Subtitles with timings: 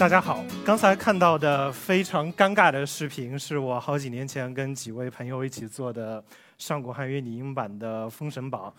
[0.00, 6.24] 大家好，刚才看到的非常尴尬的视频，是我好几年前跟几位朋友一起做的
[6.56, 8.70] 上古汉语拟音版的《封神榜》。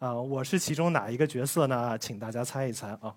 [0.00, 1.96] 呃，我是其中哪一个角色呢？
[1.96, 3.10] 请大家猜一猜啊。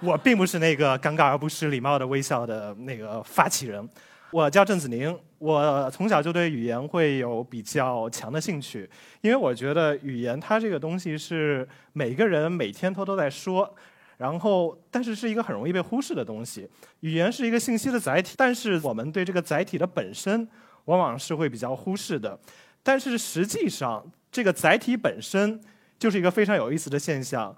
[0.00, 3.86] 我并不是那个尴尬而不失礼貌的微笑的那个发起人。
[4.30, 8.88] 我叫郑子宁，我从小就对语言会有比较强的兴趣，
[9.20, 13.76] 因为我觉得语言它这个东西是每个人每天他都在说。
[14.18, 16.68] 然后，但是是一个很容易被忽视的东西。
[17.00, 20.48] 语言是一个信息的载体，但是我们对这个载体的本身，
[20.86, 22.38] 往往是会比较忽视的。
[22.82, 25.60] 但是实际上，这个载体本身
[25.98, 27.54] 就是一个非常有意思的现象。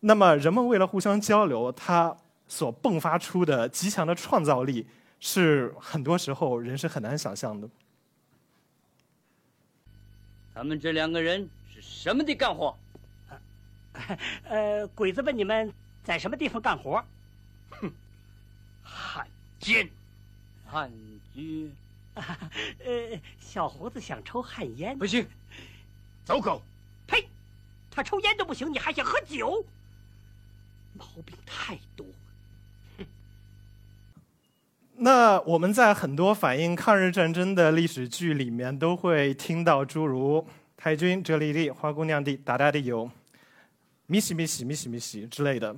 [0.00, 4.86] 那么，人们为了互相交流，它所迸发出的极强的创造力，
[5.20, 7.68] 是很多时候人是很难想象的。
[10.54, 12.76] 他们这两个人是什么的干活？
[14.44, 15.72] 呃，鬼子问你们
[16.04, 17.04] 在什么地方干活？
[17.70, 17.90] 哼，
[18.82, 19.26] 汉
[19.58, 19.88] 奸，
[20.66, 20.90] 汉
[21.34, 21.70] 奸。
[22.84, 25.26] 呃，小胡子想抽旱烟，不行，
[26.24, 26.62] 走狗。
[27.06, 27.28] 呸！
[27.90, 29.64] 他抽烟都不行，你还想喝酒？
[30.94, 32.04] 毛病太多。
[32.98, 33.06] 哼。
[34.96, 43.08] 那我们在很多反映抗日战争的历史剧里面，都会听到诸如“太君哲里的花姑娘的大大的有”。
[44.08, 45.74] 咪西咪西咪西咪西之类的，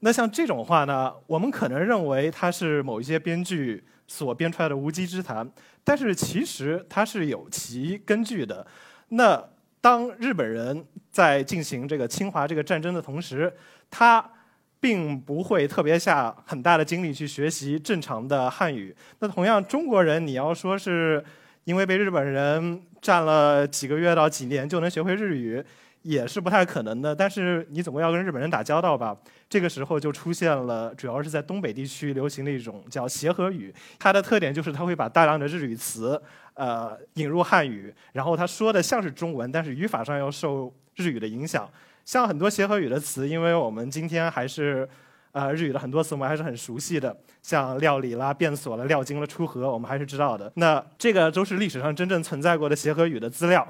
[0.00, 5.50] 那像这种话呢，我们可能认为它是某一些编剧所编出来的无稽之谈，
[5.82, 8.66] 但是其实它是有其根据的。
[9.08, 9.42] 那
[9.80, 13.50] 当日本人在进行这个侵华这个战争的同时，
[13.90, 14.30] 他
[14.78, 18.94] 并不会特别下很大的精力去学习正常的汉语。
[19.20, 21.24] 那同样，中国人你要说是
[21.64, 25.64] 因为被日本人占了几个月到几年就能学会日语。
[26.04, 29.16] 也是不太可能的，但是你总归要跟日本人打交道吧。
[29.48, 33.74] 这个时候就出现了，主要是在东北地区流行的一种叫协和语。
[33.98, 36.20] 它的特点就是它会把大量的日语词，
[36.52, 41.66] 呃，引入汉语，然后他说的像是中文，但是语法上又受日语的影响。
[42.04, 44.86] 像很多协和语的词，因为我们今天还是，
[45.32, 50.52] 呃，日语的很多词我们还是很熟悉的，像料理啦、变锁了、料金了、出河，我们还是知道的。
[50.56, 53.66] 那这个都是历史上真正存在过的协和语的资料。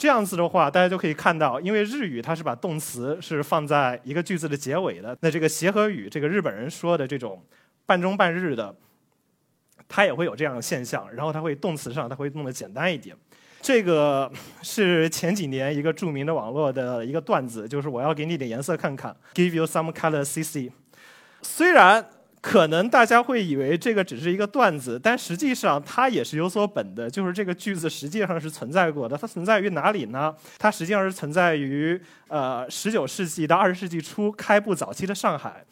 [0.00, 5.14] 这样子的话，大家就可以看到，因为日语它是把动词是放在一个句子的结尾的。
[5.20, 7.44] 那这个协和语，这个日本人说的这种
[7.84, 8.74] 半中半日的，
[9.86, 11.06] 它也会有这样的现象。
[11.12, 13.14] 然后它会动词上，它会弄得简单一点。
[13.60, 20.72] 这个是前几年一个著名的网络的一个段子，就是我要给你点颜色看看，Give you some color, CC。
[21.42, 22.06] 虽然。
[22.42, 27.10] 可能大家会以为这个只是一个段子，但实际上它也是有所本的。
[27.10, 29.14] 就是这个句子实际上是存在过的。
[29.14, 30.34] 它存在于哪里呢？
[30.58, 35.62] 它实际上是存在于呃十九世纪到二十世纪初开埠早期的上海。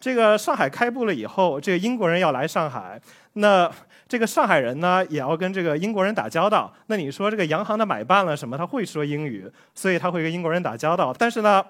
[0.00, 2.98] 这个上海开埠了以后，这个英国人要来上海，
[3.34, 3.70] 那
[4.08, 6.72] 这个上海人呢也要跟这个英国人打交道。
[6.86, 8.56] 那你说这个洋行的买办了什么？
[8.56, 9.44] 他会说英语，
[9.74, 11.14] 所以他会跟英国人打交道。
[11.18, 11.62] 但是呢，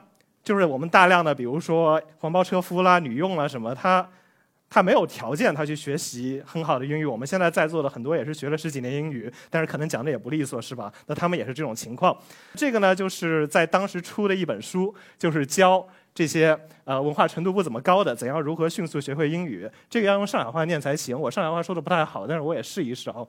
[0.45, 4.09] 就是我们大量的比如说黄包车夫啦、女佣啦什么，他。
[4.69, 7.05] 他没有条件，他去学习很好的英语。
[7.05, 10.93] 我们现在在座的很多也是学了十几年英语，但是可能讲的也不利索，是吧？
[11.07, 12.17] 那他们也是这种情况。
[12.55, 19.71] 这个呢，就是在当时出的一本书，就是教这些呃文化程度不怎么高的，怎样如何迅速学会英语。
[19.89, 21.19] 这个要用上海话念才行。
[21.19, 23.25] 我上海话说的不太好，但是我也试一试啊。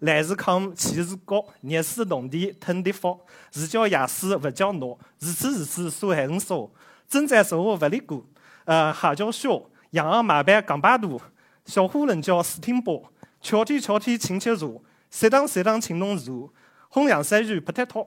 [0.00, 3.16] 来自康，气势高，热水动地，腾地方，
[3.50, 6.70] 是叫雅思不叫孬，如此如此，说还很少。
[7.08, 8.24] 正在生活不离过，
[8.66, 9.62] 呃，还叫小。
[9.96, 11.18] 洋行马班港巴肚，
[11.64, 16.52] 小伙人叫四挺波，桥天桥天亲切坐，三堂三档青龙坐，
[16.90, 18.06] 红阳山芋不太套，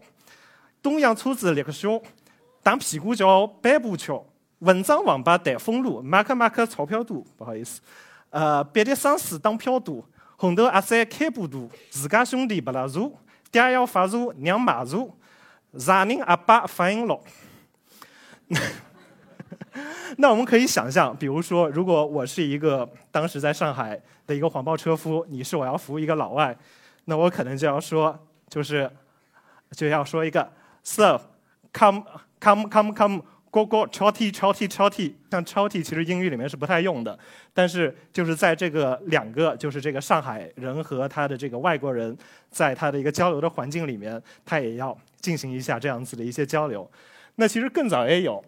[0.84, 2.00] 东洋车子立个小，
[2.62, 4.24] 打屁股叫板步桥，
[4.60, 7.82] 文章王八蛋风路，马克马克钞票多，不好意思，
[8.30, 13.18] 呃，别的丧事当票多，红头阿三开不多，自家兄弟不拉住，
[13.50, 15.12] 爹要发如娘骂如，
[15.76, 17.20] 啥人阿爸反应老。
[20.18, 26.56] 那我们可以想象，比如说，如果我是一个当时在上海的一个黄包车夫，你是我要服务一个老外，
[27.06, 28.18] 那我可能就要说，
[28.50, 28.90] 就是
[29.72, 30.52] 就要说一个
[30.84, 32.04] ，Sir，come
[32.42, 33.22] come come come，
[33.52, 37.18] 哥哥，超 T 超 T 超 T，像超 T 其实英语里面是不太用的，
[37.54, 42.18] 但是就是在这个两个，就是这个上海人和他的这个外国人，
[42.50, 46.90] 在他的一个交流的环境里面，他也要进行一下这样子的一些交流。
[47.36, 48.44] 那其实更早也有。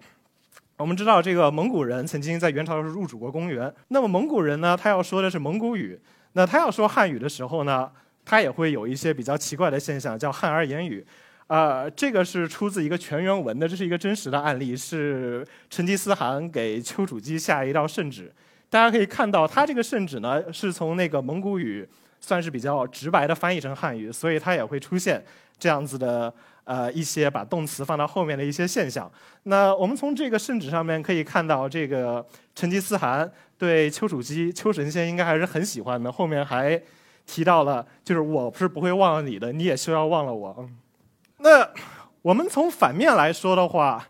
[0.82, 3.72] 我们知道，这个蒙古人曾经在元朝的时候入主过公园。
[3.90, 6.00] 那么蒙古人呢，他要说的是蒙古语。
[6.34, 7.92] 那他要说汉语的时候呢，
[8.26, 11.06] 他也会有一些比较奇怪的现象，叫汉而言语。
[11.46, 18.34] 啊，这个是出自一个全原文的，这是一个真实的案例，是成吉思汗给丘处机下一道圣旨。
[18.70, 21.88] 大家可以看到，他这个圣旨呢是从那个蒙古语
[22.20, 25.24] 算是比较直白的翻译成汉语，所以它也会出现
[25.62, 26.34] 这样子的。
[26.64, 29.12] 呃，一些把动词放到后面的一些现象。
[29.44, 32.26] 那我们从这个圣旨上面可以看到，这个
[32.56, 36.10] 成吉思汗对丘处机、丘神仙应该还是很喜欢的。
[36.10, 36.80] 后面还
[37.26, 40.70] 提到了，就是我是不会忘了你的，你也休要忘了我。
[41.40, 41.68] 那
[42.22, 44.08] 我们从反面来说的话，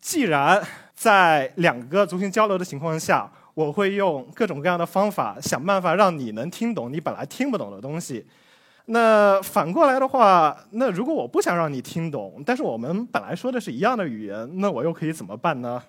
[0.00, 0.60] 既然
[0.94, 8.26] 在两个族群交流的情况下，我会用各种各样的方法想办法让你能听懂你本来听不懂的东西。
[8.86, 15.82] 那反过来的话，那如果我不想让你听懂，但是我们本来说的是一样的语言，那我又可以怎么办呢？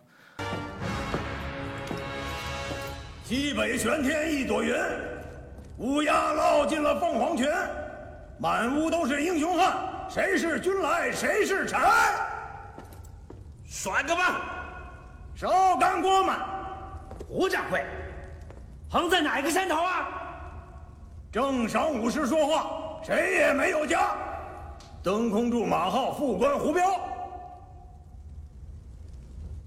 [3.24, 4.76] 西北玄天一朵云，
[5.78, 7.48] 乌鸦落进了凤凰群，
[8.38, 9.74] 满屋都是英雄汉，
[10.08, 11.80] 谁是君来谁是臣？
[13.66, 14.40] 甩个吧，
[15.34, 16.46] 烧干锅嘛，
[17.28, 17.84] 胡掌柜，
[18.88, 20.10] 横在哪个山头啊？
[21.32, 22.83] 正晌午时说话。
[23.04, 24.16] 谁也没有家，
[25.04, 26.82] 登空柱马号副官胡彪，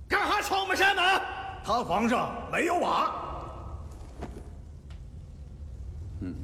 [0.08, 1.04] 干哈闯我们山门？
[1.62, 3.12] 他房上没有瓦。
[6.20, 6.34] 嗯，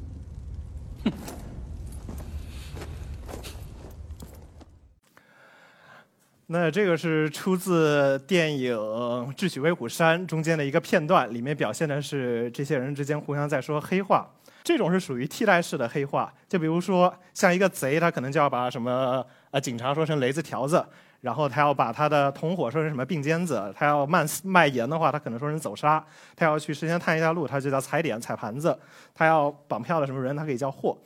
[6.47, 8.77] 那这个是出自电影
[9.33, 14.29] 《智取威虎山》中间的一个片段，里面表现的是这些人之间互相在说黑话。
[14.63, 20.85] 这种是属于替代式的黑话，就比如说像一个贼，他可能就要把什么呃警察说成雷子条子，
[21.21, 26.05] 然后他要把他的同伙说成什么并肩子，他要卖卖盐的话，他可能说成走沙，
[26.37, 28.79] 他要去事先探一下路，他就叫踩点踩盘子，
[29.15, 30.97] 他要绑票的什么人，他可以叫货。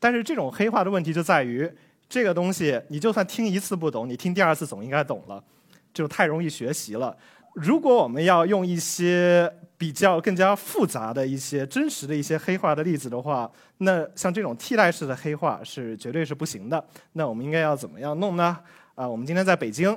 [0.00, 1.70] 但是这种黑话的问题就在于，
[2.08, 5.42] 这个东西你就算听一次不懂，你听第二次总应该懂了，
[5.92, 7.16] 就太容易学习了。
[7.54, 16.84] 如果我们要用一些比较更加复杂的一些真实的一些黑化的例子的话，那像这种替代式的黑化是绝对是不行的。
[17.12, 18.58] 那我们应该要怎么样弄呢？
[18.94, 19.96] 啊，我们今天在北京，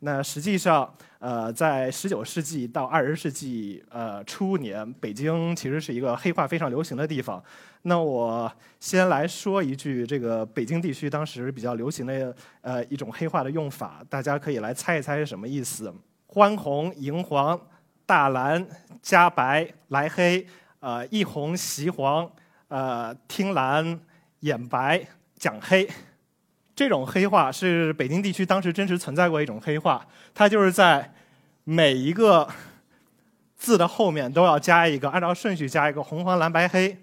[0.00, 7.42] 那实际上，呃，在十九世纪到二十世纪呃初年，北京其实是一个黑化非常流行的地方。
[7.82, 8.50] 那我
[8.80, 15.92] 先来说一句，这个北京地区当时比较流行的呃一种黑化的用法，大家可以来猜一猜是什么意思。
[16.36, 17.58] 欢红、迎黄、
[18.04, 18.68] 大蓝、
[19.00, 20.46] 加白、来黑，
[20.80, 22.30] 呃，一红、袭黄，
[22.68, 23.98] 呃，听蓝、
[24.40, 25.00] 眼白、
[25.38, 25.88] 讲黑，
[26.74, 31.10] 这种黑话是北京地区当时真实存在过一种黑话，它就是在
[31.64, 32.46] 每一个
[33.56, 36.98] 字的后面都要加一个，按照顺序加一个红、黄、蓝、白、黑。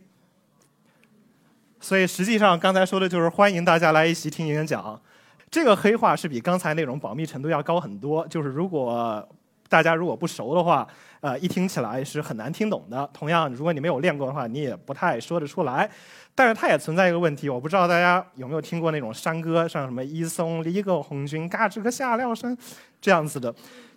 [1.80, 5.02] 所以实际上刚才说的就是欢迎大家来一起听演讲。
[5.54, 9.24] 这个黑话是比刚才那种保密程度要高很多，就是如果
[9.70, 10.88] 大家如果不熟的话，
[11.22, 13.08] 呃，一听起来是很难听懂的。
[13.14, 15.88] 同样，如果你没有练过的话，你也不太说得出来。
[16.34, 22.58] 但是它也存在一个问题，我不知道大家有没有听过那种山歌，像什么“一松离个红军，嘎吱个下料声”
[23.00, 23.54] 这样子的。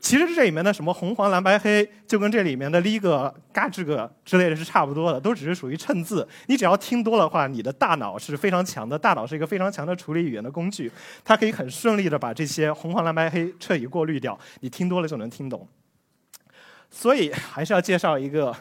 [0.07, 6.25] 其实这里面的什么红黄蓝白黑，就跟这里面的“离个”“嘎吱个”之类的是差不多的，都只是属于衬字。
[6.47, 10.89] 你只要听多的话，你的大脑是非常强的，大脑是一个非常强的处理语言的工具，
[11.25, 14.39] 它可以很顺利的把这些红黄蓝白黑彻底过滤掉。
[14.61, 15.67] 你听多了就能听懂。
[16.89, 18.55] 所以还是要介绍一个。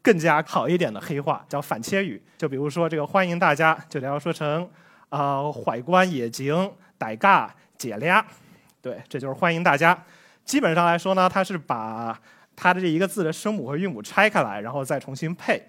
[0.00, 4.70] 更加好一点的黑话叫反切语，就比如说这个欢迎大家，就得要说成
[5.08, 6.54] 啊怀观野景，
[6.96, 8.24] 傣嘎解俩，
[8.80, 10.00] 对，这就是欢迎大家。
[10.46, 12.18] 基本上来说呢，它是把
[12.54, 15.62] 它的这一个字的声母和韵母拆开来，然后再重新配。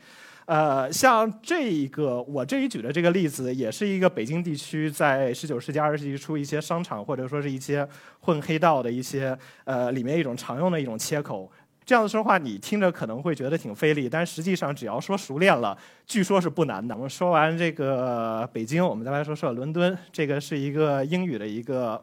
[0.45, 7.85] 呃，像这一个我这里举的这个例子，也是一个北京地区在十九世纪、二十世纪初一些商场或者说是一些
[8.21, 11.51] 混黑道的一些呃里面一种常用的一种切口。
[11.83, 16.95] 这样子说话，你听着可能会觉得挺费力，但实际上只要说熟练了，据说是不难的。
[16.95, 19.97] 我们说完这个北京，我们再来说说伦敦。
[20.13, 22.01] 这个是一个英语的一个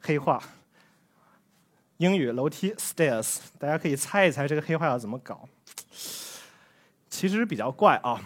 [0.00, 0.40] 黑话，
[2.00, 5.46] 英语楼梯 stairs，大家可以猜一猜这个黑话要怎么搞。
[7.10, 8.18] 其实比较怪啊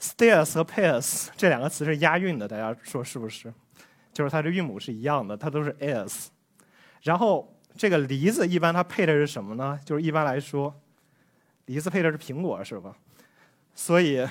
[0.00, 3.52] ，stairs 和 pairs 这两个词是押韵的，大家说是不是？
[4.12, 6.30] 就是它的韵母是一样的，它都是 s，
[7.02, 7.52] 然后。
[7.74, 9.80] 这个梨子一般它配的是什么呢？
[9.82, 10.78] 就是一般来说，
[11.64, 12.94] 梨子配的是苹果，是吧？
[13.74, 14.28] 所以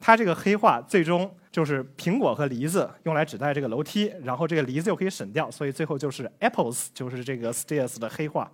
[0.00, 8.50] 它这个黑化最终就是苹果和梨子用来指代这个楼梯，然后这个梨子又可以省掉，所以最后就是 apples，就是这个 stairs 的黑化。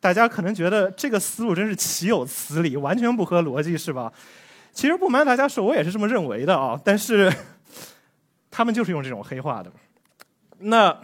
[0.00, 4.12] 大家可能觉得这个思路真是岂有此理，完全不合逻辑，是吧？
[4.72, 6.78] 其实不瞒大家说，我也是这么认为的啊。
[6.84, 7.32] 但是
[8.50, 9.72] 他们就是用这种黑化的。
[10.58, 10.94] 那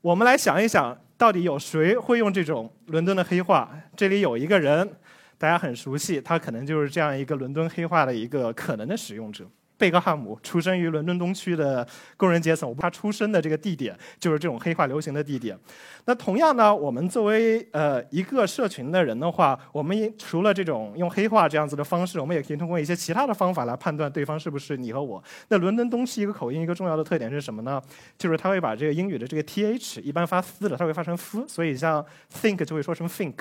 [0.00, 3.70] 我们来想一想，到底有谁会用这种伦敦的黑话？
[3.96, 4.96] 这里有一个人，
[5.38, 9.44] 大家很熟悉，他可能就是这样一个伦敦黑话的一个可能的使用者。
[9.76, 11.86] 贝克汉姆出生于伦敦东区的
[12.16, 15.58] 工人阶层，他出生的这个地点就是这种黑话流行的地点。
[16.04, 25.22] 那同样呢，我们作为呃一个社群的人的话，我们除了这种用黑话这样子的方式，我们也可以通过一些其他的方法来判断对方是不是你和我。
[25.48, 27.82] 那伦敦东区一个口音一个重要的特点是什么呢？
[28.16, 33.34] 就是他会把这个英语的这个 th 一般发嘶的，他会发成 f，所以像 think 就会说成 think。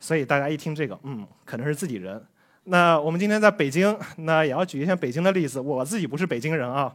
[0.00, 2.20] 所以大家一听这个，嗯，可能是自己人。
[2.64, 5.60] 那我们今天在北京，那也要举一下北京的例子。
[5.60, 6.92] 我自己不是北京人啊，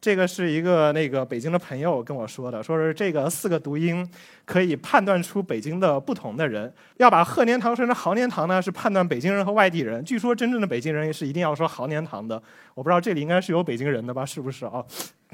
[0.00, 4.08] 这个是一个那个北京的朋友跟我说的，说是这个四个读音
[4.46, 6.72] 可以判断出北京的不同的人。
[6.96, 10.02] 要把鹤年堂说成豪年堂呢，是判断北京人和外地人。
[10.02, 12.42] 据说真正的北京人是一定要说豪年堂的。
[12.74, 14.24] 我不知道这里应该是有北京人的吧？
[14.24, 14.82] 是不是啊？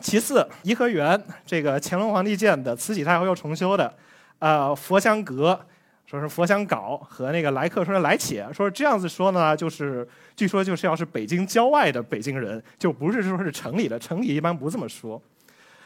[0.01, 3.95] 其次，颐和园这个乾隆皇帝建的，慈禧太后又重修的，
[4.41, 5.59] 呃，佛香阁。
[6.09, 15.21] 说是佛香搞和那个来客说是来且，说这样子说呢，就是据说就是要是北京郊外的北京人，就不是说是城里的，城里一般不这么说。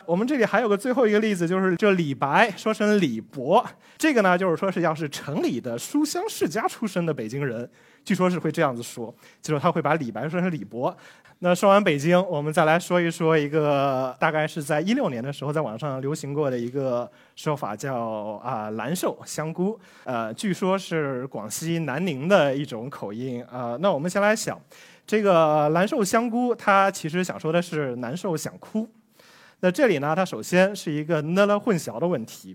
[0.07, 3.65] 我们这里还有个最后一个例子，就是这李白说成李博，
[3.99, 7.69] 这个呢就是说是要是城里的书香世家出身的北京人，
[8.05, 10.97] 据说是会这样子说，就是他会把李白说成李博。
[11.45, 23.77] 那说完北京，我们再来说一说一个大概是在一六年的时候在网上流行过的一个说法，叫啊蓝瘦香菇，呃，据说是广西南宁的一种口音啊。
[23.81, 24.61] 那我们先来想，
[25.05, 28.89] 这个蓝瘦香菇，它其实想说的是难受想哭。
[29.63, 32.55] 那这里呢，它首先是一个呢了混淆的问题。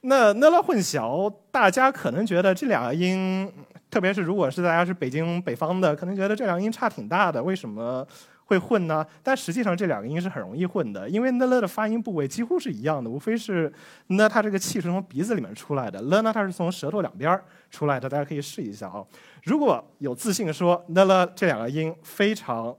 [0.00, 3.50] 那呢了混淆，大家可能觉得这两个音。
[3.90, 8.06] 特别是如果是大家是北京北方的，可能觉得这两个音差挺大的，为什么
[8.44, 9.04] 会混呢？
[9.20, 13.70] 但实际上这两个音是很容易混的，因为呢了的发音部位几乎是一样的，无非是
[14.06, 17.36] 呢它这个气是从鼻子里面出来的，了呢它是从舌头两边
[17.68, 19.04] 出来的，大家可以试一下啊。
[19.42, 22.72] 如果有自信说呢了这两个音非常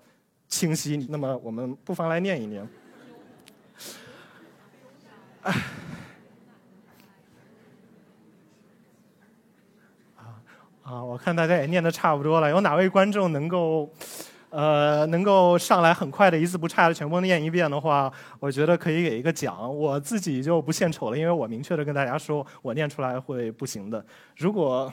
[0.47, 2.65] 清晰，那么我们不妨来念一念。
[5.43, 5.53] 哎。
[10.83, 13.89] 啊，我看大家也念的差不多了，有哪位观众能够，
[14.49, 19.73] 呃，能够上来很快的一字不差的全部念一遍的话，我觉得可以给一个奖。
[19.73, 24.03] 我自己就不献丑了，因为我明确的跟大家说，我念出来会不行的。
[24.35, 24.91] 如果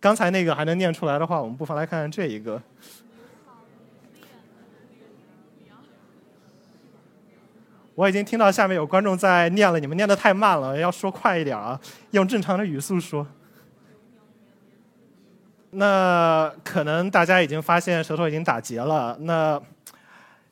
[0.00, 2.62] 刚才那个还能念出来的话，我们不妨来看看这一个。
[7.94, 13.26] 我已经听到下面有观众在念了，你们念的太慢了，要说快一点啊，用正常的语速说。
[15.70, 19.16] 那可能大家已经发现舌头已经打结了。
[19.20, 19.60] 那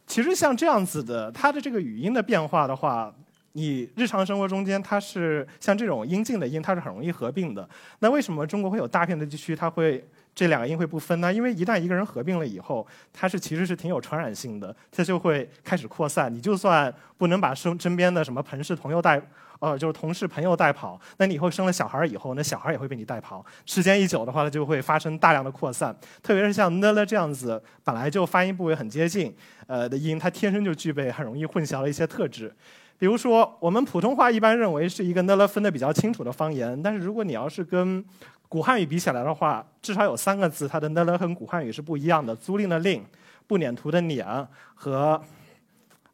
[0.07, 3.13] 其实像这样子的，它的这个语音的变化的话，
[3.53, 7.69] 你日常生活中间它是像这种音近的音，它是很容易合并的。
[8.01, 10.05] 那为什么中国会有大片的地区它会
[10.35, 11.33] 这两个音会不分呢？
[11.33, 16.33] 因为一旦一个人合并了以后，它是其实是挺有传染性的，它就会开始扩散。
[16.33, 19.23] 你就算不能把身身边的什么朋氏朋友带。
[19.61, 23.47] 呃，就是同事朋友带跑，那你以后生了小孩以后，那小孩也会被你带跑。
[23.65, 25.97] 时间一久的话，它就会发生大量的扩散。
[26.21, 29.33] 特别是像呢了这样子，本来就发音部位很接近，
[29.69, 32.53] 呃的音，它天生就具备很容易混淆的一些特质。
[32.99, 38.05] 比如说，我们普通话一般认为是一个呢了分的比较清楚的方言，但是如果你要是跟
[38.53, 43.01] 古汉语比起来的话，至少有三个字，它的呢了和古汉语是不一样的：租赁的赁，
[43.47, 45.19] 不撵图的撵和。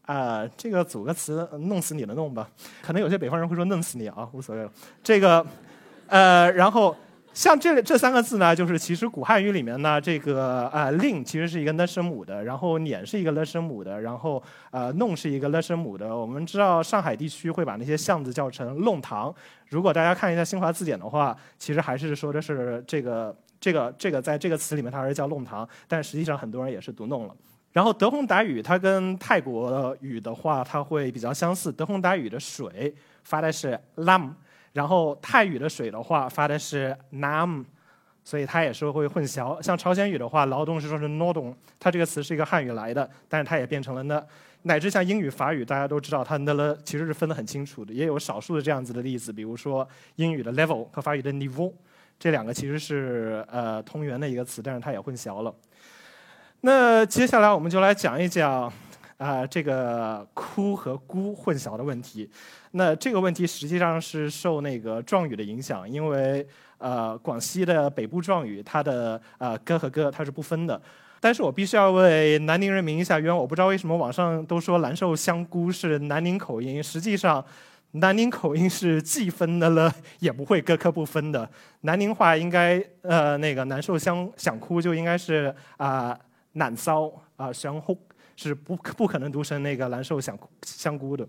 [0.07, 2.49] 啊，这个组个词，弄死你的弄吧。
[2.81, 4.71] 可能有些北方人会说弄死你啊，无所谓了。
[5.03, 5.45] 这个，
[6.07, 6.97] 呃，然后
[7.39, 14.43] 像这这三个字呢，就是其实古汉语里面呢，这个啊令其实是一个呢声母的，然后撵是一个了声母的，然后
[14.73, 16.09] 呃弄是一个了声母的。
[16.09, 19.33] 我们知道上海地区会把那些巷子叫成弄堂。
[19.69, 27.37] 如果大家看一下新华字典的话，其实还是说的是这个这个这个在这个词里面它是叫弄堂，但实际上很多人也是读弄了。
[27.71, 31.71] 然后德宏达语它跟泰国语的话，它会比较相似。
[31.71, 32.93] 德宏达语的水
[33.23, 34.33] 发的是 lam，
[34.73, 37.65] 然后泰语的水的话发的是 nam，
[38.25, 39.61] 所以它也是会混淆。
[39.63, 44.23] 像朝鲜语的话，劳动是说是 nodon，它这个词是一个汉语来的，但是它也变成了呢。
[44.63, 51.73] 乃至像英语、法语，大家都知道它的了其实是分得很清楚的，也有少数的这样子的例子，比如说英语的 level 和法语的 niveau，
[52.19, 55.55] 这两个其实是呃同源的一个词，但是它也混淆了。
[56.63, 58.71] 那接下来我们就来讲一讲，
[59.19, 62.31] 啊、这个哭和姑混淆的问题。
[62.71, 66.47] 那这个问题实际上是受那个壮语的影响，因为
[66.79, 70.81] 呃广西的北部壮语它的呃哥和哥它是不分的。
[71.21, 77.45] 但是我必须要为南宁人民一下冤，我不知道为什么网上都说蓝瘦香菇是南宁口音，实际上
[77.91, 81.51] 南宁口音是既分的了也不会各科不分的。
[81.81, 86.17] 南宁话应该呃那个难受香想哭就应该是啊、
[86.53, 87.99] 难骚啊想哭
[88.47, 91.27] 是不不可能读成那个蓝瘦香香菇的。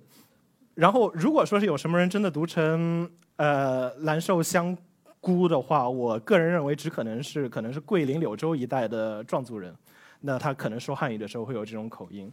[0.76, 4.78] 然后如果说是有什么人真的读成呃蓝瘦香
[5.20, 9.76] 菇的话，我个人认为只可能是可能是桂林柳州一带的壮族人，
[10.22, 12.32] 那他可能说汉语的时候会有这种口音。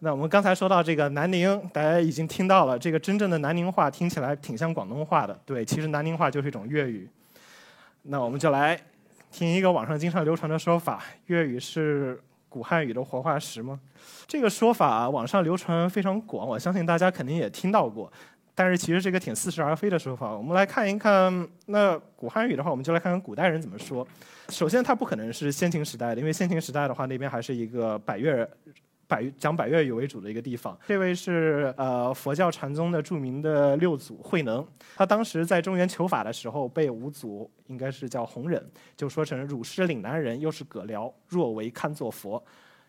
[0.00, 5.36] 那我们刚才说到这个南宁，大家已经听到了，这个真正的南宁话听起来挺像广东话的。
[5.46, 7.08] 对，其实南宁话就是一种粤语。
[8.02, 8.78] 那我们就来
[9.32, 12.20] 听一个网上经常流传的说法：粤语是
[12.56, 13.78] 古汉语的活化石吗？
[14.26, 18.10] 这个说法网上流传非常广，我相信大家肯定也听到过。
[18.54, 20.34] 但是其实这个挺似是而非的说法。
[20.34, 24.08] 我们来看一看，那古汉语的话，我们就来看看古代人怎么说。
[24.48, 28.48] 首先，它不可能是先秦时代的，因为先秦时代的话，那边还是一个百越。
[29.08, 38.64] 百讲百越语为主的一个地方，这位是呃佛教禅宗的著名的六祖慧能，他当时在中原求法的时候，被五祖应该是叫弘忍，
[38.96, 42.42] 就说成汝师岭南人，又是葛僚，若为堪作佛。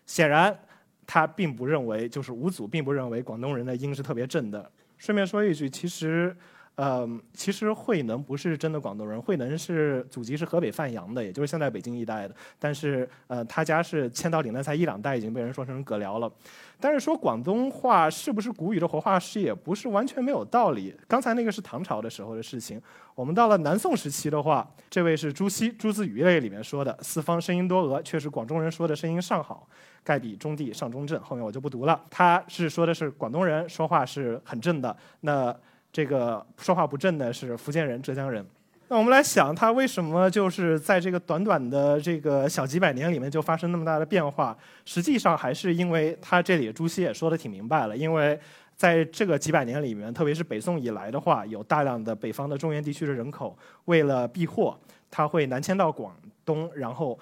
[0.06, 0.58] 显然，
[1.06, 4.70] 他并不认为，就是五祖并不认为广东人的音是特别正的。
[4.96, 6.36] 顺便说一句，其实，
[6.78, 12.34] 呃，其实慧能不是真的广东人，慧能是祖籍是河北范阳的，也就是现在北京一带的。
[12.56, 16.32] 但是，呃，他家是迁到岭南才一两代，已经被人说成葛僚了。
[16.78, 20.94] 但是说广东话是不是古语的活化石，也不是完全没有道理。
[21.08, 22.80] 刚才那个是唐朝的时候的事情，
[23.16, 29.68] 我们到了南宋时期的话，这位是朱熹《朱子语类》里面说的“四方声音多讹”，确实广东人说的声音尚好，
[30.04, 31.20] 盖比中地上中正。
[31.20, 32.00] 后面我就不读了。
[32.08, 35.52] 他是说的是广东人说话是很正的，那
[35.98, 38.46] 这个说话不正的是福建人、浙江人。
[38.86, 44.56] 那我们来想，他为什么就是在这个短短的这个小几百年里面就发生那么大的变化？
[44.84, 48.38] 实际上还是因为他这里朱熹也说的挺明白了，因为
[48.76, 54.78] 在这个几百年里面，特别是北宋以来的话，有大量的北方的中原地区的人口为了避祸，
[55.10, 57.18] 他会南迁到广东，然后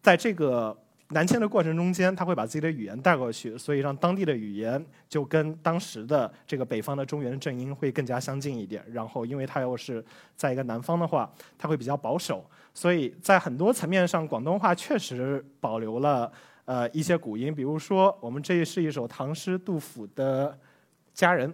[0.00, 0.74] 在这个
[1.10, 8.84] 南迁的过程中间，他会把自己的语言带过去，所以让当地的语言就跟当时的这个北方的中原正音会更加相近一点。
[8.92, 10.04] 然后，因为他又是
[10.36, 12.44] 在一个南方的话，他会比较保守，
[12.74, 16.30] 所以在很多层面上，广东话确实保留了
[16.66, 17.54] 呃一些古音。
[17.54, 20.50] 比如说，我们这是一首唐诗杜甫的
[21.14, 21.50] 《佳人》，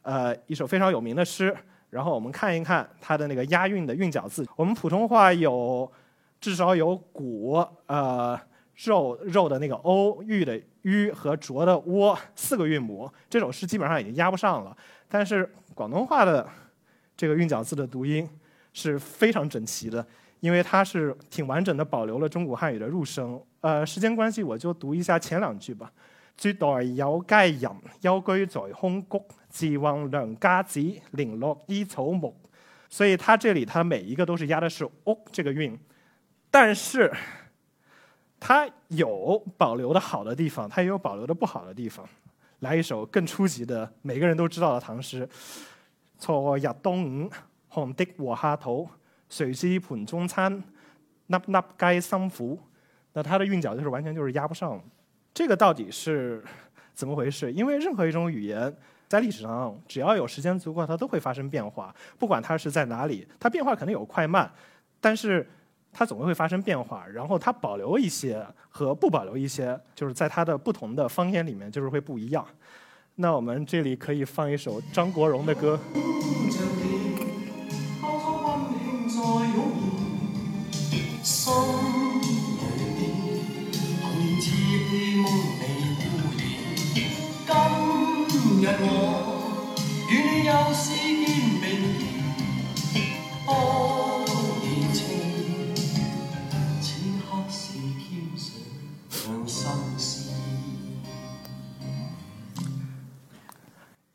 [0.00, 1.54] 呃，一首非常有名的诗。
[1.90, 4.46] 然后我们看一看它的那个押韵的韵脚字。
[4.56, 5.92] 我们普通话有
[6.40, 8.40] 至少有古呃。
[8.84, 14.76] 肉肉的那个 o 玉的 u 和浊的 o 四个韵母，这首诗基本上已经押不上了。
[15.08, 16.46] 但是广东话的
[17.16, 18.28] 这个韵脚字的读音
[18.74, 20.06] 是非常整齐的，
[20.40, 23.40] 因为它是挺完整的保留了中古汉语的入声。
[23.62, 25.90] 呃，时间关系我就读一下前两句吧。
[26.38, 27.70] 絕代有佳人，
[28.02, 30.80] 幽居在空谷，自望良家子，
[31.12, 32.36] 零落依草木。
[32.90, 35.78] 所以它这里它每一个都是押的是 o 这个韵，
[36.50, 37.10] 但是。
[38.46, 42.08] 它有保留的好的地方，它也有保留的不好的地方。
[42.60, 45.28] 来一首更初级的，每个人都知道的唐诗
[46.20, 47.28] ：“錯日當午，
[47.66, 48.88] 寒的禾下土，
[49.28, 50.62] 誰知盘中餐，
[51.26, 52.56] 粒粒皆辛苦。”
[53.14, 54.80] 那它的韵脚就是完全就是押不上。
[55.34, 56.40] 这个到底是
[56.94, 57.52] 怎么回事？
[57.52, 58.72] 因为任何一种语言
[59.08, 61.92] 在历史上，只要有时间足够，它都会发生变化。
[62.16, 64.48] 不管它是在哪里，它变化可能有快慢，
[65.00, 65.44] 但是。
[65.98, 72.46] 它總會發生变化，然后它保留一些和不保留一些，就是在它的不同的方言里面，就是会不一样。
[73.14, 75.80] 那我们这里可以放一首张国荣的歌。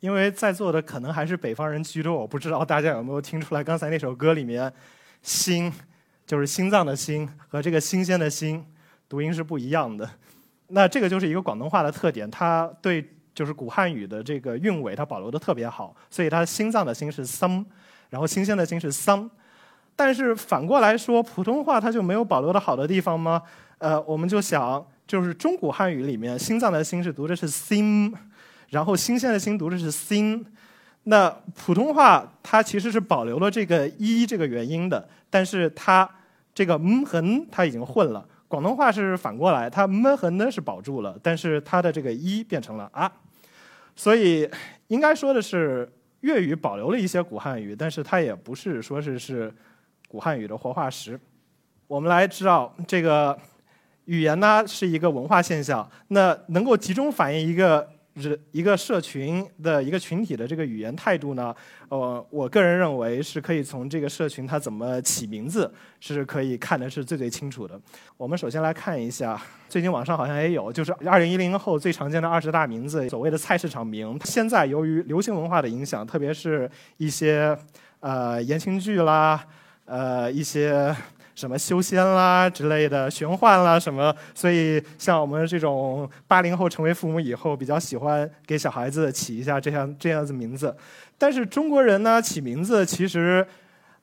[0.02, 4.70] 因为在座的可能还是北方人居多，我不知道大家有没有听出来刚才那首歌里面
[5.22, 5.72] “心”
[6.26, 8.66] 就是心脏的“心”和这个新鲜的“新”
[9.08, 10.10] 读音是不一样的。
[10.74, 17.64] 那这个就是一个广东话的特点，它对就是古汉语的这个韵尾，它保留的特别好，所以它心脏的“心”是 “some”，
[18.10, 19.30] 然后新鲜的“心”是 “some”。
[19.94, 23.40] 但是反过来说，普通话它就没有保留的好的地方吗？
[23.78, 24.84] 呃，我们就想。
[25.04, 28.10] 就是中古汉语里面，心脏的心是读的是 sim，
[28.72, 30.44] 然后新鲜的新读的是 sin。
[31.04, 36.08] 那普通话它其实是保留了这个一这个元音的，但是它
[36.54, 38.24] 这个嗯和它已经混了。
[38.46, 43.10] 广东话是反过来，它嗯和呢是保住了，但是它的这个一变成了啊。
[43.96, 44.48] 所以
[44.86, 49.52] 应该说的是，粤语保留了一些古汉语，但是它也不是说是是
[50.06, 51.18] 古汉语的活化石。
[51.88, 53.36] 我们来知道，这个
[54.04, 57.90] 语言呢是一个文化现象，那能够集中反映一个。
[58.20, 61.54] 是一个社群的一个群体的这个语言态度呢，
[61.88, 67.80] 呃，我个人认为是可以从这个社群它怎么起名字是可以看的是最最清楚的。
[68.16, 74.18] 我们首先来看一下，最近网上好像也有，就是二零一零后最常见的二十大名字，所谓的菜市场名。
[74.24, 77.56] 现在由于流行文化的影响，特别是一些
[78.00, 79.42] 呃言情剧啦，
[79.86, 80.94] 呃一些。
[81.34, 90.74] 什么修仙啦之类的玄幻啦什么，所以像我们这种八零后成为父母以后，比较喜欢给小孩子起一下这样这样子名字。
[91.18, 93.46] 但是中国人呢，起名字其实，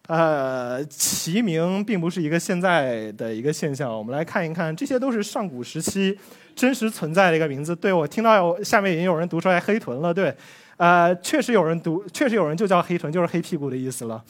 [0.08, 3.96] 呃，起名并不是一个现在的一个现象。
[3.96, 6.18] 我们来看一看，这些都是上古时期
[6.56, 7.76] 真实存在的一个名字。
[7.76, 10.34] 对我听到下面已经有人读出来黑臀了，对，
[10.78, 14.24] 呃，确实有人读，确实有人就叫黑臀，就是黑屁股的意思了。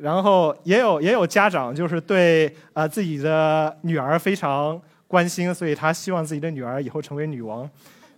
[0.00, 7.68] 然后也有也有家长就是对呃自己的女儿非常关心，所以他希望自己的女儿以后成为女王。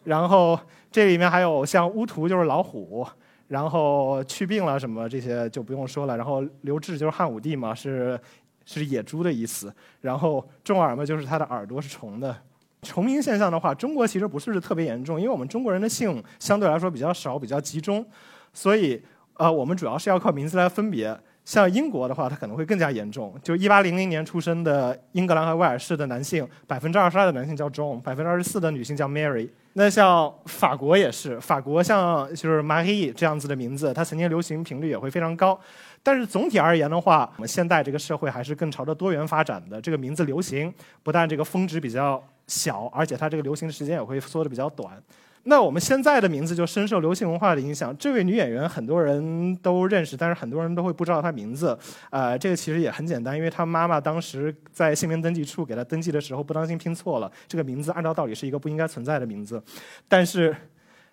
[0.05, 0.59] 然后
[0.91, 3.05] 这里面还有像乌图就是老虎，
[3.49, 6.17] 然后去病了什么这些就不用说了。
[6.17, 8.19] 然后刘志就是汉武帝嘛，是
[8.65, 9.75] 是野猪的意思。
[10.01, 12.37] 然后重耳嘛就是他的耳朵是虫的。
[12.83, 18.05] 重名现象的话，中国其实不是特别严重，因为我们中国人的姓相对来说比较少，比较集中，
[18.53, 19.03] 所以
[19.35, 21.19] 呃我们主要是要靠名字来分别。
[21.45, 23.35] 像英国的话，它可能会更加严重。
[23.43, 29.49] 就一八零零年出生的英格兰和威尔士的男性，百分之二十二的男性叫 John，百分之二十四的女性叫 Mary。
[29.75, 35.59] 那像法国也是，法国像就是 Marie 这样子的名字，它曾经流行频率也会非常高。
[36.03, 39.81] 但是总体而言的话，我们现代这个社会还是更朝着多元发展的。
[39.81, 45.03] 这个名字流行，不但这个峰值比较小，而且它这个流行的时间也会缩的比较短。
[45.45, 47.97] 那我们现在的名字就深受流行文化的影响。
[47.99, 51.77] 这位女演员很多人都认识，但是很多人都会不知道她名字。
[52.11, 59.61] 呃，这个其实也很简单，因为她妈妈当时在姓名登记处给她登记的时候不当心拼错了，这个名字按照道理是一个不应该存在的名字。
[60.07, 60.55] 但是，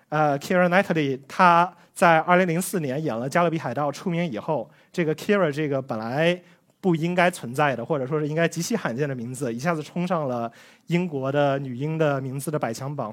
[0.10, 6.40] 呃，Kira Knightley 她在2004年演了《加勒比海盗》出名以后，这个 Kira 这个本来
[6.80, 10.52] 不应该存在的，或者说是应该极其罕见的名字，一下子冲上了
[10.86, 13.12] 英国的女婴的名字的百强榜。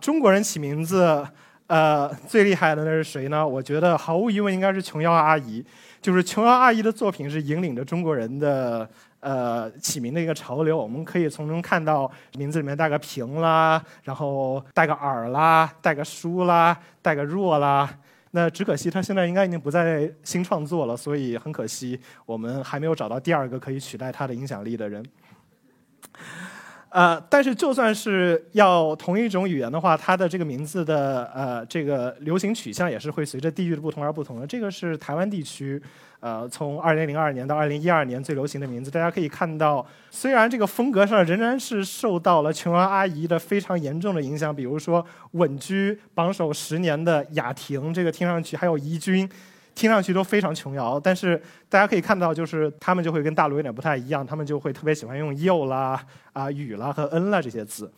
[0.00, 1.26] 中国人起名字，
[1.66, 3.46] 呃，最厉害的那是谁呢？
[3.46, 5.64] 我觉得毫无疑问应该是琼瑶阿姨。
[6.02, 10.76] 就是琼瑶阿姨的作品是引领着中国人的呃起名的一个潮流。
[10.76, 17.92] 我们可以从中看到名字里面带个平啦，然后带个耳啦，带个书啦，带个若啦。
[18.30, 25.04] 那只可惜她现在应该已经不再新创作了，所以很可惜我们还没有找到第二个可以取代她的影响力的人。
[26.96, 34.46] 呃，但是就算是要同一种语言的话，它的这个名字的呃这个流行取向也是会随着地域的不同而不同的。
[34.46, 35.78] 这个是台湾地区，
[36.20, 38.90] 呃，从二零零二年到二零一二年最流行的名字。
[38.90, 49.28] 大家可以看到，虽然这个风格上仍然是受到了琼瑶阿姨的非常严重的影响，比如说稳居榜首十年的雅婷，这个听上去还有怡君。
[49.76, 57.88] 听上去都非常琼瑶，但是大家可以看到，就是他们就会跟大陆有点不太一样，他们就会特别喜欢用又啦、啊雨啦和恩啦这些字。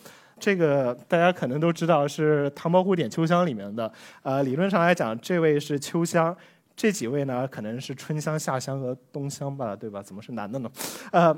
[0.41, 3.91] 这个大家可能都知道是《唐伯虎点秋香》里面的。
[4.23, 6.37] 呃，理论上来讲，这位是秋香，
[6.77, 10.03] 这几位呢可能是春香、夏香和冬香吧，对吧？
[10.03, 10.71] 怎么是男的呢？
[11.13, 11.35] 呃。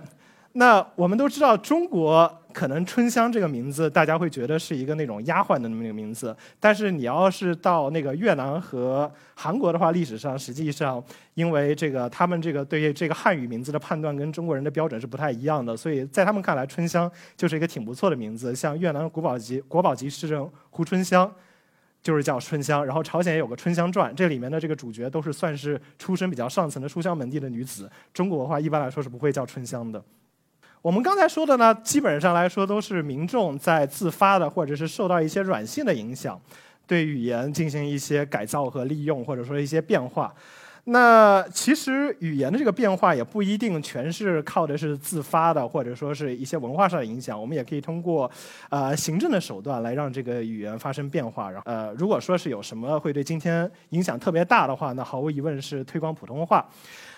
[0.53, 6.37] 那我们都知道，中国可能春香这个名字，大家会觉得是一个那种丫鬟的那么一个名字。
[6.59, 11.03] 但是你要是到那个越南和韩国的话，历史上实际上，
[11.35, 18.53] 因为这个他们这个对这个汉语名字的判断跟中国人的标准是不太一样的，所以在他们看来，春香就是一个挺不错的名字。
[18.53, 21.33] 像越南国宝级国宝级诗人胡春香，
[22.03, 22.85] 就是叫春香。
[22.85, 27.89] 然后朝鲜也有个《春香传》，这里面的这个主角都是算是出身比较上层的书香门第的女子。
[28.13, 30.03] 中国的话，一般来说是不会叫春香的。
[30.83, 36.41] 我们刚才说的呢，基本上来说都是民众在自发的，或者是受到一些软性的影响，
[36.87, 40.33] 对语言进行一些改造和利用，或者说一些变化。
[40.85, 47.39] 那其实语言的这个变化也不一定全是靠的是自发的，或者说是一些文化上的影响。
[47.39, 48.29] 我们也可以通过
[48.71, 51.51] 呃行政的手段来让这个语言发生变化。
[51.51, 56.67] 然后呃，如果说是有什么会对今天影响特别大的话，那毫无疑问是推广普通话。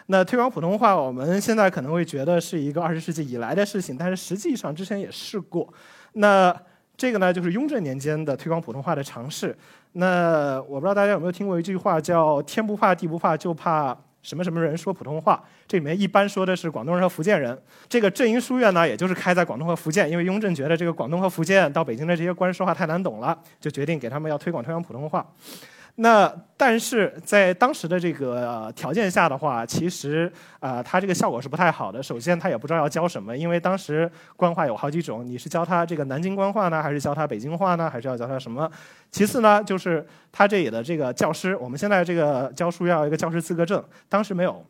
[0.07, 5.73] 那推广普通话，我们现在可能会觉得是一个二十世纪以来的事情，但是实际上之前也试过。
[6.15, 6.55] 那
[6.97, 9.57] 这个呢，就是雍正年间的推广普通话的尝试。
[9.93, 15.43] 那我不知道大家有没有听过一句话，叫“天不怕地不怕，就怕什么什么人说普通话”。
[15.67, 17.59] 这里面一般说的是广东人和福建人。
[17.89, 25.27] 这个正音书院呢，也就是开在广东和福建，因为雍正觉得这个广东和福建到北京的这些官说话太难懂了，就决定给他们要推广推广普通话。
[25.97, 32.03] 那但是在当时的这个条件下的话，其实啊，他这个效果是不太好的。
[32.03, 38.71] 首先，他也不知道要教什么，因为当时官话有好几种，你是教他这个南京官话呢，还是教他北京话呢，还是要教他什么？
[39.11, 44.65] 其次呢，就是他这里的这个教师，我们现在这个教书要一个教师资格证，当时没有。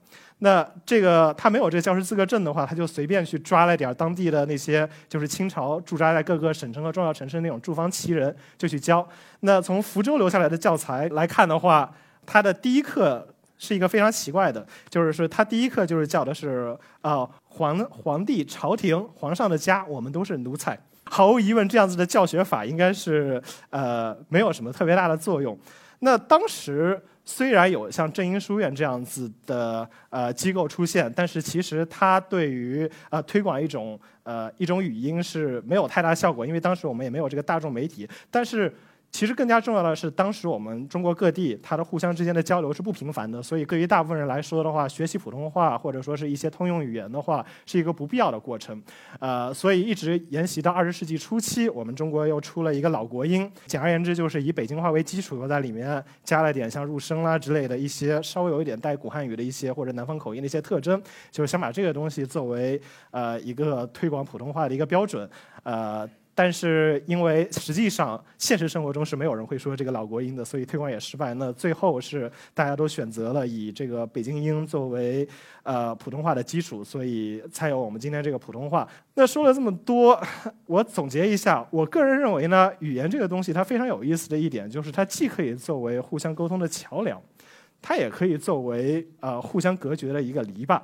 [0.45, 9.09] 那这个他没有这个教师资格证的话，他就随便去抓了点当地的那些就是清朝驻扎在各个省城和重要城市那种驻防旗人，就去教。
[9.41, 11.89] 那从福州留下来的教材来看的话，
[12.27, 13.25] 他的第一课
[13.57, 20.77] 是一个非常奇怪的，就是说他第一课就是教的是啊皇皇帝朝廷皇上的家，我们都是奴才。
[21.05, 25.57] 毫无疑问，这样子的教学法应该是呃没有什么特别大的作用。
[26.01, 27.01] 那当时。
[27.25, 38.73] 虽然有像正音书院这样子的呃机构出现，但是其实它对于呃推广一种呃一种语音是没有太大效果，因为当时我们也没有这个大众媒体，但是。
[39.13, 48.83] 其实更加重要的是，当时我们中国各地它的互相之间的交流是不频繁的，所以对于大部分人来说的话，学习普通话或者说是一些通用语言的话，是一个不必要的过程。
[49.21, 65.29] 呃，所以一直沿袭到二十世纪初期，我们中国又出了一个老国音，简而言之就是以北京话为基础，又在里面加了点像入声啦之类的一些稍微有一点带古汉语的一些或者南方口音的一些特征，就是想把这个东西作为呃一个推广普通话的一个标准，
[65.65, 66.09] 呃。
[66.35, 71.35] 但是因为实际上现实生活中是没有人会说这个老国音的，所以推广也失败。
[71.35, 75.29] 那最后是大家都选择了以这个北京音作为
[75.63, 78.89] 呃普通话的基础，所以才有我们今天这个普通话。
[79.15, 80.19] 那说了这么多，
[80.67, 87.21] 我总结一下，我个人认为呢，语言这个东西它非常有意思的一点就是它既可以作为互相沟通的桥梁，
[87.83, 90.81] 它也可以作为呃互相隔绝的一个篱笆。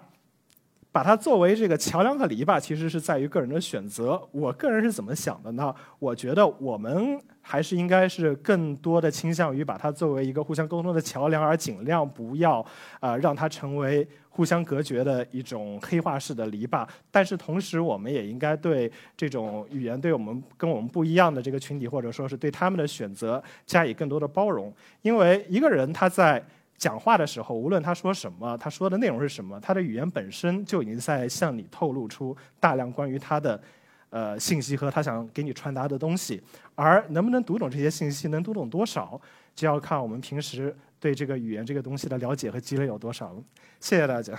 [0.99, 4.21] 把它作为这个桥梁和篱笆，其实是在于个人的选择。
[4.33, 5.73] 我个人是怎么想的呢？
[6.01, 12.67] 我觉得我们还是应该是更多的倾向于把它作为一个互相沟通的桥梁，而尽量不要
[12.99, 16.85] 啊让它成为互相隔绝的一种黑化式的篱笆。
[17.13, 24.75] 但是同时，我们也应该对这种语言对我们跟我们不一样的这个群体，或者说是对他们的选择加以更多的包容。
[25.03, 26.45] 因为一个人他在。
[26.79, 33.61] 讲话的时候，无论他说什么，他说的内容是什么，他的语言本身就已经在向你透露出大量关于他的
[34.11, 36.41] 呃信息和他想给你传达的东西。
[36.77, 39.21] 而能不能读懂这些信息，能读懂多少，
[39.57, 43.43] 就要看我们平时对这个语言这个东西的了解和积累有多少了。
[43.81, 44.39] 谢谢大家。